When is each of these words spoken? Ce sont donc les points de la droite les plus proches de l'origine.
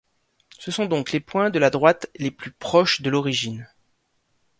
Ce 0.57 0.71
sont 0.71 0.87
donc 0.87 1.11
les 1.11 1.19
points 1.19 1.51
de 1.51 1.59
la 1.59 1.69
droite 1.69 2.07
les 2.15 2.31
plus 2.31 2.51
proches 2.51 3.03
de 3.03 3.09
l'origine. 3.11 3.69